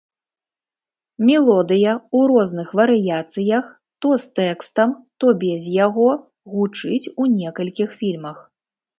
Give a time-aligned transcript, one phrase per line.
[1.29, 3.65] Мелодыя, у розных варыяцыях,
[4.05, 6.07] то з тэкстам, то без яго,
[6.55, 8.37] гучыць у некалькіх фільмах.